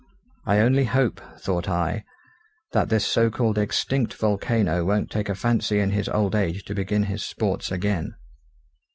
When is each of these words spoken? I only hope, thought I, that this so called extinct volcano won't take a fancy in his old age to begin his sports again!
I 0.47 0.57
only 0.57 0.85
hope, 0.85 1.21
thought 1.37 1.69
I, 1.69 2.05
that 2.71 2.89
this 2.89 3.05
so 3.05 3.29
called 3.29 3.59
extinct 3.59 4.15
volcano 4.15 4.83
won't 4.83 5.11
take 5.11 5.29
a 5.29 5.35
fancy 5.35 5.79
in 5.79 5.91
his 5.91 6.09
old 6.09 6.33
age 6.33 6.63
to 6.65 6.73
begin 6.73 7.03
his 7.03 7.21
sports 7.23 7.71
again! 7.71 8.15